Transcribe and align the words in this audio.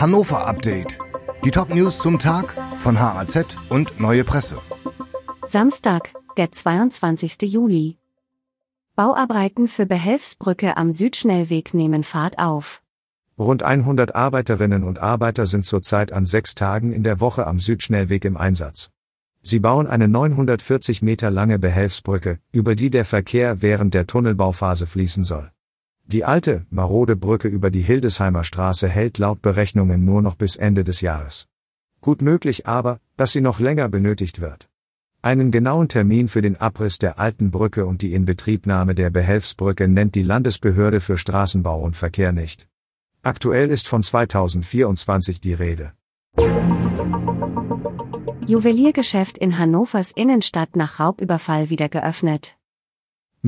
Hannover 0.00 0.46
Update. 0.46 0.96
Die 1.44 1.50
Top-News 1.50 1.98
zum 1.98 2.20
Tag 2.20 2.54
von 2.76 3.00
HAZ 3.00 3.56
und 3.68 3.98
Neue 3.98 4.22
Presse. 4.22 4.56
Samstag, 5.44 6.10
der 6.36 6.52
22. 6.52 7.42
Juli. 7.42 7.96
Bauarbeiten 8.94 9.66
für 9.66 9.86
Behelfsbrücke 9.86 10.76
am 10.76 10.92
Südschnellweg 10.92 11.74
nehmen 11.74 12.04
Fahrt 12.04 12.38
auf. 12.38 12.80
Rund 13.36 13.64
100 13.64 14.14
Arbeiterinnen 14.14 14.84
und 14.84 15.00
Arbeiter 15.00 15.46
sind 15.46 15.66
zurzeit 15.66 16.12
an 16.12 16.26
sechs 16.26 16.54
Tagen 16.54 16.92
in 16.92 17.02
der 17.02 17.18
Woche 17.18 17.44
am 17.48 17.58
Südschnellweg 17.58 18.24
im 18.24 18.36
Einsatz. 18.36 18.90
Sie 19.42 19.58
bauen 19.58 19.88
eine 19.88 20.06
940 20.06 21.02
Meter 21.02 21.32
lange 21.32 21.58
Behelfsbrücke, 21.58 22.38
über 22.52 22.76
die 22.76 22.90
der 22.90 23.04
Verkehr 23.04 23.62
während 23.62 23.94
der 23.94 24.06
Tunnelbauphase 24.06 24.86
fließen 24.86 25.24
soll. 25.24 25.50
Die 26.10 26.24
alte, 26.24 26.64
marode 26.70 27.16
Brücke 27.16 27.48
über 27.48 27.70
die 27.70 27.82
Hildesheimer 27.82 28.42
Straße 28.42 28.88
hält 28.88 29.18
laut 29.18 29.42
Berechnungen 29.42 30.06
nur 30.06 30.22
noch 30.22 30.36
bis 30.36 30.56
Ende 30.56 30.82
des 30.82 31.02
Jahres. 31.02 31.48
Gut 32.00 32.22
möglich 32.22 32.66
aber, 32.66 32.98
dass 33.18 33.32
sie 33.32 33.42
noch 33.42 33.60
länger 33.60 33.90
benötigt 33.90 34.40
wird. 34.40 34.70
Einen 35.20 35.50
genauen 35.50 35.88
Termin 35.88 36.28
für 36.28 36.40
den 36.40 36.56
Abriss 36.56 36.96
der 36.96 37.18
alten 37.18 37.50
Brücke 37.50 37.84
und 37.84 38.00
die 38.00 38.14
Inbetriebnahme 38.14 38.94
der 38.94 39.10
Behelfsbrücke 39.10 39.86
nennt 39.86 40.14
die 40.14 40.22
Landesbehörde 40.22 41.00
für 41.00 41.18
Straßenbau 41.18 41.78
und 41.82 41.94
Verkehr 41.94 42.32
nicht. 42.32 42.68
Aktuell 43.22 43.68
ist 43.68 43.86
von 43.86 44.02
2024 44.02 45.42
die 45.42 45.52
Rede. 45.52 45.92
Juweliergeschäft 48.46 49.36
in 49.36 49.58
Hannovers 49.58 50.12
Innenstadt 50.12 50.74
nach 50.74 51.00
Raubüberfall 51.00 51.68
wieder 51.68 51.90
geöffnet. 51.90 52.57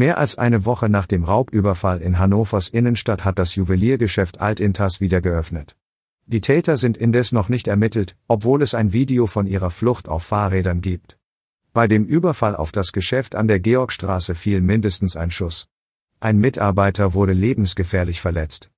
Mehr 0.00 0.16
als 0.16 0.38
eine 0.38 0.64
Woche 0.64 0.88
nach 0.88 1.04
dem 1.04 1.24
Raubüberfall 1.24 2.00
in 2.00 2.18
Hannovers 2.18 2.70
Innenstadt 2.70 3.22
hat 3.26 3.38
das 3.38 3.54
Juweliergeschäft 3.54 4.40
Altintas 4.40 5.02
wieder 5.02 5.20
geöffnet. 5.20 5.76
Die 6.24 6.40
Täter 6.40 6.78
sind 6.78 6.96
indes 6.96 7.32
noch 7.32 7.50
nicht 7.50 7.68
ermittelt, 7.68 8.16
obwohl 8.26 8.62
es 8.62 8.72
ein 8.72 8.94
Video 8.94 9.26
von 9.26 9.46
ihrer 9.46 9.70
Flucht 9.70 10.08
auf 10.08 10.22
Fahrrädern 10.22 10.80
gibt. 10.80 11.18
Bei 11.74 11.86
dem 11.86 12.06
Überfall 12.06 12.56
auf 12.56 12.72
das 12.72 12.92
Geschäft 12.92 13.34
an 13.34 13.46
der 13.46 13.60
Georgstraße 13.60 14.34
fiel 14.34 14.62
mindestens 14.62 15.18
ein 15.18 15.30
Schuss. 15.30 15.68
Ein 16.18 16.38
Mitarbeiter 16.38 17.12
wurde 17.12 17.34
lebensgefährlich 17.34 18.22
verletzt. 18.22 18.70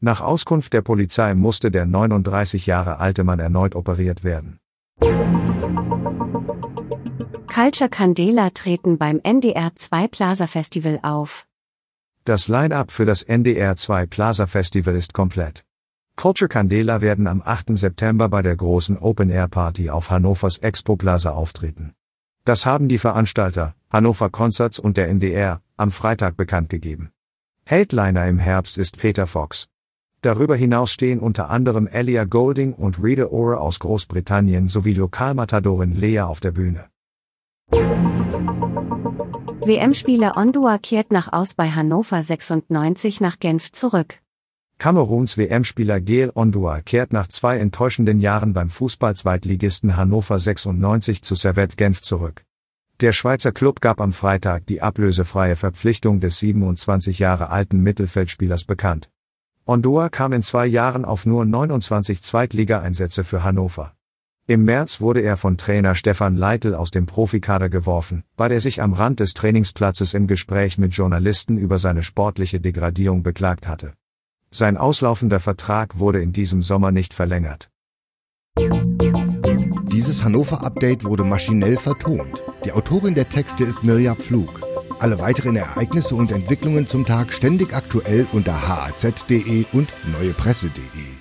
Nach 0.00 0.20
Auskunft 0.20 0.72
der 0.72 0.82
Polizei 0.82 1.36
musste 1.36 1.70
der 1.70 1.86
39 1.86 2.66
Jahre 2.66 2.98
alte 2.98 3.22
Mann 3.22 3.38
erneut 3.38 3.76
operiert 3.76 4.24
werden. 4.24 4.58
Culture 7.54 7.88
Candela 7.88 8.50
treten 8.50 8.98
beim 8.98 9.20
NDR 9.22 9.76
2 9.76 10.08
Plaza 10.08 10.48
Festival 10.48 10.98
auf. 11.04 11.46
Das 12.24 12.48
Line-up 12.48 12.90
für 12.90 13.04
das 13.04 13.22
NDR 13.22 13.76
2 13.76 14.06
Plaza 14.06 14.48
Festival 14.48 14.96
ist 14.96 15.14
komplett. 15.14 15.64
Culture 16.16 16.48
Candela 16.48 17.00
werden 17.00 17.28
am 17.28 17.42
8. 17.44 17.78
September 17.78 18.28
bei 18.28 18.42
der 18.42 18.56
großen 18.56 18.98
Open 18.98 19.30
Air 19.30 19.46
Party 19.46 19.88
auf 19.88 20.10
Hannovers 20.10 20.58
Expo 20.58 20.96
Plaza 20.96 21.30
auftreten. 21.30 21.94
Das 22.44 22.66
haben 22.66 22.88
die 22.88 22.98
Veranstalter, 22.98 23.76
Hannover 23.88 24.30
Concerts 24.30 24.80
und 24.80 24.96
der 24.96 25.08
NDR, 25.08 25.62
am 25.76 25.92
Freitag 25.92 26.36
bekannt 26.36 26.70
gegeben. 26.70 27.12
Headliner 27.66 28.26
im 28.26 28.40
Herbst 28.40 28.78
ist 28.78 28.98
Peter 28.98 29.28
Fox. 29.28 29.68
Darüber 30.22 30.56
hinaus 30.56 30.90
stehen 30.90 31.20
unter 31.20 31.50
anderem 31.50 31.86
Elia 31.86 32.24
Golding 32.24 32.72
und 32.72 33.00
Rita 33.00 33.26
Ora 33.26 33.58
aus 33.58 33.78
Großbritannien 33.78 34.66
sowie 34.66 34.94
Lokalmatadorin 34.94 35.94
Lea 35.94 36.22
auf 36.22 36.40
der 36.40 36.50
Bühne. 36.50 36.86
WM-Spieler 39.66 40.36
Ondua 40.36 40.76
kehrt 40.76 41.10
nach 41.10 41.32
aus 41.32 41.54
bei 41.54 41.70
Hannover 41.70 42.22
96 42.22 43.22
nach 43.22 43.38
Genf 43.38 43.72
zurück. 43.72 44.20
Kameruns 44.76 45.38
WM-Spieler 45.38 46.02
Geel 46.02 46.30
Ondua 46.34 46.82
kehrt 46.82 47.14
nach 47.14 47.28
zwei 47.28 47.56
enttäuschenden 47.56 48.20
Jahren 48.20 48.52
beim 48.52 48.68
Fußball-Zweitligisten 48.68 49.96
Hannover 49.96 50.38
96 50.38 51.22
zu 51.22 51.34
Servette 51.34 51.76
Genf 51.76 52.02
zurück. 52.02 52.44
Der 53.00 53.14
Schweizer 53.14 53.52
Club 53.52 53.80
gab 53.80 54.02
am 54.02 54.12
Freitag 54.12 54.66
die 54.66 54.82
ablösefreie 54.82 55.56
Verpflichtung 55.56 56.20
des 56.20 56.38
27 56.40 57.18
Jahre 57.18 57.48
alten 57.48 57.82
Mittelfeldspielers 57.82 58.66
bekannt. 58.66 59.08
Ondua 59.64 60.10
kam 60.10 60.34
in 60.34 60.42
zwei 60.42 60.66
Jahren 60.66 61.06
auf 61.06 61.24
nur 61.24 61.46
29 61.46 62.22
Zweitligaeinsätze 62.22 63.24
für 63.24 63.42
Hannover. 63.42 63.94
Im 64.46 64.64
März 64.66 65.00
wurde 65.00 65.22
er 65.22 65.38
von 65.38 65.56
Trainer 65.56 65.94
Stefan 65.94 66.36
Leitl 66.36 66.74
aus 66.74 66.90
dem 66.90 67.06
Profikader 67.06 67.70
geworfen, 67.70 68.24
weil 68.36 68.52
er 68.52 68.60
sich 68.60 68.82
am 68.82 68.92
Rand 68.92 69.20
des 69.20 69.32
Trainingsplatzes 69.32 70.12
im 70.12 70.26
Gespräch 70.26 70.76
mit 70.76 70.94
Journalisten 70.94 71.56
über 71.56 71.78
seine 71.78 72.02
sportliche 72.02 72.60
Degradierung 72.60 73.22
beklagt 73.22 73.66
hatte. 73.66 73.94
Sein 74.50 74.76
auslaufender 74.76 75.40
Vertrag 75.40 75.98
wurde 75.98 76.20
in 76.20 76.34
diesem 76.34 76.60
Sommer 76.60 76.92
nicht 76.92 77.14
verlängert. 77.14 77.70
Dieses 79.90 80.22
Hannover-Update 80.22 81.04
wurde 81.04 81.24
maschinell 81.24 81.78
vertont. 81.78 82.44
Die 82.66 82.72
Autorin 82.72 83.14
der 83.14 83.30
Texte 83.30 83.64
ist 83.64 83.82
Mirja 83.82 84.14
Pflug. 84.14 84.60
Alle 84.98 85.20
weiteren 85.20 85.56
Ereignisse 85.56 86.16
und 86.16 86.30
Entwicklungen 86.30 86.86
zum 86.86 87.06
Tag 87.06 87.32
ständig 87.32 87.74
aktuell 87.74 88.26
unter 88.32 88.68
haz.de 88.68 89.64
und 89.72 89.94
neuepresse.de. 90.12 91.13